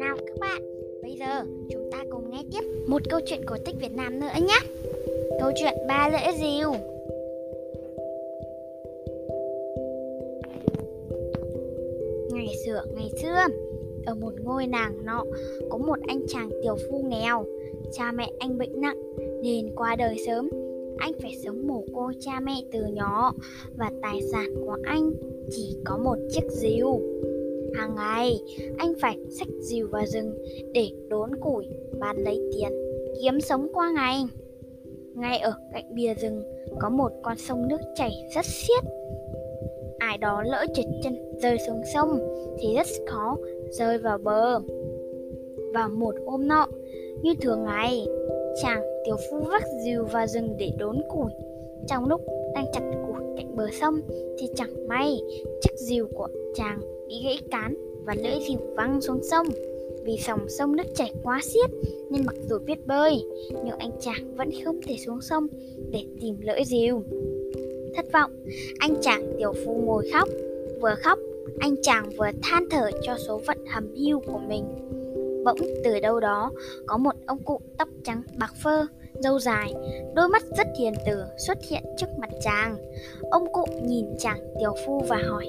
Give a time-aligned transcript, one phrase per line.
[0.00, 0.62] Nào các bạn,
[1.02, 4.26] bây giờ chúng ta cùng nghe tiếp một câu chuyện cổ tích Việt Nam nữa
[4.40, 4.58] nhé.
[5.40, 6.72] Câu chuyện ba lễ rìu.
[12.32, 13.54] Ngày xưa, ngày xưa,
[14.06, 15.24] ở một ngôi làng nọ
[15.68, 17.44] có một anh chàng tiểu phu nghèo.
[17.92, 18.98] Cha mẹ anh bệnh nặng
[19.42, 20.65] nên qua đời sớm.
[20.98, 23.32] Anh phải sống mồ côi cha mẹ từ nhỏ
[23.76, 25.10] và tài sản của anh
[25.50, 27.00] chỉ có một chiếc rìu.
[27.74, 28.40] Hàng ngày,
[28.78, 30.38] anh phải xách rìu vào rừng
[30.74, 31.66] để đốn củi,
[31.98, 32.72] bán lấy tiền,
[33.22, 34.24] kiếm sống qua ngày.
[35.14, 36.42] Ngay ở cạnh bìa rừng
[36.80, 38.84] có một con sông nước chảy rất xiết.
[39.98, 42.18] Ai đó lỡ trượt chân rơi xuống sông
[42.58, 43.36] thì rất khó
[43.70, 44.60] rơi vào bờ.
[45.74, 46.66] Và một hôm nọ,
[47.22, 48.06] như thường ngày,
[48.62, 51.30] chàng tiểu phu vác dìu vào rừng để đốn củi.
[51.88, 52.20] Trong lúc
[52.54, 54.00] đang chặt củi cạnh bờ sông
[54.38, 55.20] thì chẳng may
[55.62, 57.74] chiếc dìu của chàng bị gãy cán
[58.06, 59.46] và lưỡi dìu văng xuống sông.
[60.04, 61.70] Vì dòng sông nước chảy quá xiết
[62.10, 63.24] nên mặc dù biết bơi,
[63.64, 65.46] nhưng anh chàng vẫn không thể xuống sông
[65.90, 67.02] để tìm lưỡi dìu
[67.96, 68.30] Thất vọng,
[68.78, 70.28] anh chàng tiểu phu ngồi khóc,
[70.80, 71.18] vừa khóc,
[71.58, 74.64] anh chàng vừa than thở cho số phận hầm hiu của mình.
[75.46, 76.50] Bỗng từ đâu đó
[76.86, 78.86] có một ông cụ tóc trắng bạc phơ,
[79.20, 79.74] râu dài,
[80.14, 82.76] đôi mắt rất hiền từ xuất hiện trước mặt chàng.
[83.30, 85.46] Ông cụ nhìn chàng tiểu phu và hỏi: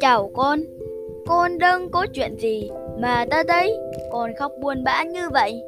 [0.00, 0.60] Chào con,
[1.26, 3.76] con đang có chuyện gì mà ta thấy
[4.12, 5.62] con khóc buồn bã như vậy?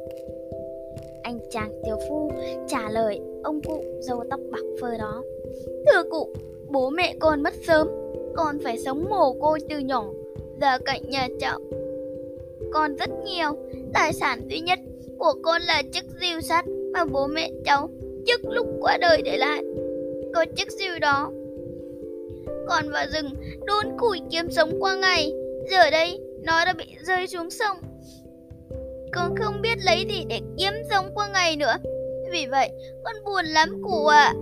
[1.23, 2.31] Anh chàng tiểu phu
[2.67, 5.23] trả lời ông cụ râu tóc bạc phơ đó.
[5.85, 6.33] Thưa cụ,
[6.69, 7.87] bố mẹ con mất sớm,
[8.35, 10.05] con phải sống mồ côi từ nhỏ,
[10.61, 11.59] ra cạnh nhà cháu.
[12.73, 13.49] Con rất nhiều,
[13.93, 14.79] tài sản duy nhất
[15.17, 17.89] của con là chiếc rìu sắt mà bố mẹ cháu
[18.25, 19.63] trước lúc qua đời để lại.
[20.33, 21.31] Có chiếc rìu đó.
[22.67, 23.29] Còn vào rừng
[23.65, 25.33] đốn củi kiếm sống qua ngày.
[25.71, 27.77] Giờ đây nó đã bị rơi xuống sông.
[29.13, 31.75] Con không biết lấy gì để kiếm sống qua ngày nữa.
[32.31, 32.71] Vì vậy
[33.03, 34.25] con buồn lắm cụ ạ.
[34.25, 34.33] À.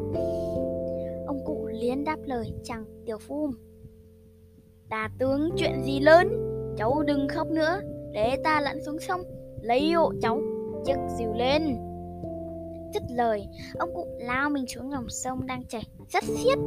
[1.28, 3.52] ông cụ liền đáp lời chàng tiểu phu
[4.90, 6.28] ta tướng chuyện gì lớn?
[6.78, 7.82] Cháu đừng khóc nữa
[8.14, 9.22] để ta lặn xuống sông
[9.62, 10.42] lấy hộ cháu
[10.86, 11.78] chiếc dìu lên
[12.94, 13.48] dứt lời
[13.80, 16.58] ông cụ lao mình xuống dòng sông đang chảy rất xiết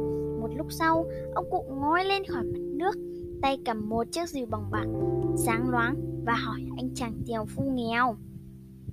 [0.45, 2.95] một lúc sau, ông cụ ngoi lên khỏi mặt nước,
[3.41, 4.85] tay cầm một chiếc dìu bằng bạc,
[5.37, 5.95] sáng loáng
[6.25, 8.15] và hỏi anh chàng tiểu phu nghèo.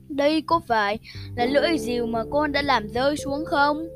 [0.09, 0.99] Đây có phải
[1.37, 3.89] là lưỡi dìu mà con đã làm rơi xuống không?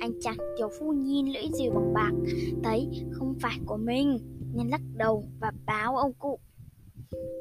[0.00, 2.12] Anh chàng tiểu phu nhìn lưỡi dìu bằng bạc,
[2.64, 4.18] thấy không phải của mình,
[4.54, 6.38] nên lắc đầu và báo ông cụ.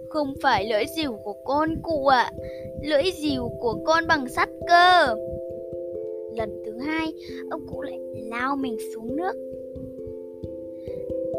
[0.09, 2.31] Không phải lưỡi dìu của con cụ ạ, à.
[2.83, 5.15] lưỡi dìu của con bằng sắt cơ.
[6.37, 7.13] Lần thứ hai,
[7.49, 9.35] ông cụ lại lao mình xuống nước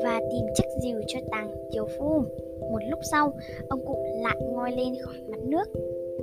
[0.05, 2.25] và tìm chiếc dìu cho tàng tiểu phu.
[2.61, 3.33] Một lúc sau,
[3.69, 5.65] ông cụ lại ngoi lên khỏi mặt nước.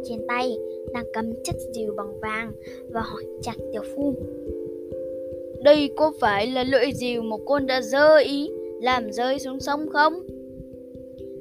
[0.04, 0.58] Trên tay
[0.94, 2.52] đang cầm chiếc dìu bằng vàng
[2.90, 4.14] và hỏi chặt tiểu phu.
[5.64, 8.50] Đây có phải là lưỡi dìu một con đã dơ ý
[8.82, 10.14] làm rơi xuống sông không?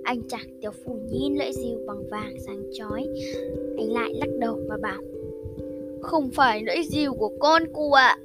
[0.05, 3.07] Anh chàng tiểu phu nhìn lưỡi diều bằng vàng sáng chói.
[3.77, 5.03] Anh lại lắc đầu và bảo
[6.01, 8.09] Không phải lưỡi diều của con cụ ạ.
[8.09, 8.19] À.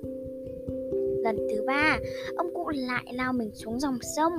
[1.23, 1.99] Lần thứ ba,
[2.37, 4.33] ông cụ lại lao mình xuống dòng sông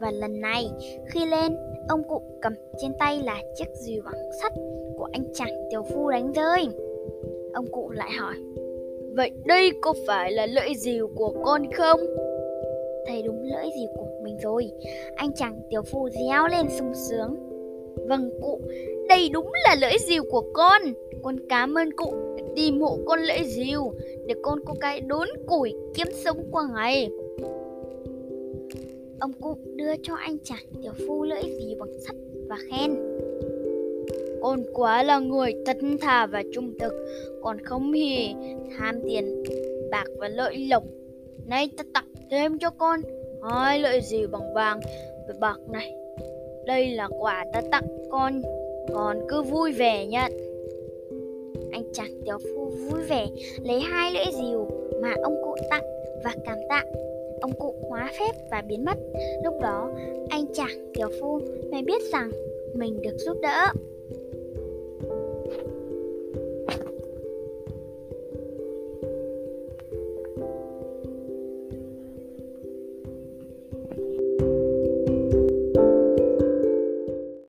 [0.00, 0.70] và lần này
[1.08, 1.56] khi lên,
[1.88, 2.52] ông cụ cầm
[2.82, 4.52] trên tay là chiếc dìu bằng sắt
[4.96, 6.68] của anh chàng tiểu phu đánh rơi.
[7.52, 8.34] Ông cụ lại hỏi:
[9.16, 12.00] "Vậy đây có phải là lưỡi dìu của con không?"
[13.06, 14.70] Thầy đúng lưỡi gì của mình rồi,
[15.16, 17.36] anh chàng tiểu phu réo lên sung sướng.
[18.08, 18.60] "Vâng cụ,
[19.08, 20.82] đây đúng là lưỡi dìu của con,
[21.22, 22.14] con cảm ơn cụ
[22.56, 23.92] tìm hộ con lưỡi dìu
[24.26, 27.10] để con có cái đốn củi kiếm sống qua ngày.
[29.20, 32.16] Ông cụ đưa cho anh chàng tiểu phu lưỡi dìu bằng sắt
[32.48, 32.94] và khen.
[34.42, 36.92] Con quá là người thân thà và trung thực,
[37.42, 38.34] còn không hề
[38.78, 39.42] tham tiền
[39.90, 40.84] bạc và lợi lộc.
[41.46, 43.00] Nay ta tặng thêm cho con
[43.42, 44.80] hai lợi gì bằng vàng
[45.28, 45.94] và bạc này.
[46.66, 48.42] Đây là quà ta tặng con,
[48.94, 50.32] con cứ vui vẻ nhận.
[51.72, 53.26] Anh chàng tiểu phu vui vẻ
[53.62, 54.66] lấy hai lưỡi rìu
[55.02, 55.84] mà ông cụ tặng
[56.24, 56.82] và cảm tạ.
[57.40, 58.98] Ông cụ hóa phép và biến mất.
[59.44, 59.90] Lúc đó,
[60.28, 61.40] anh chàng tiểu phu
[61.70, 62.30] mới biết rằng
[62.74, 63.66] mình được giúp đỡ.